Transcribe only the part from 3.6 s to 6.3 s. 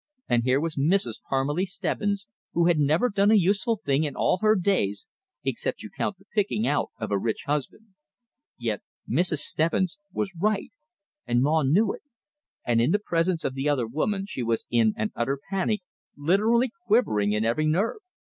thing in all her days except you count the